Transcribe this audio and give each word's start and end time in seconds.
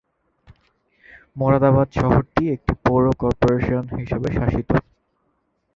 মোরাদাবাদ 1.35 1.87
শহরটি 1.99 2.43
একটি 2.55 2.73
পৌর 2.85 3.03
কর্পোরেশন 3.21 3.83
হিসাবে 3.95 4.29
শাসিত। 4.37 4.69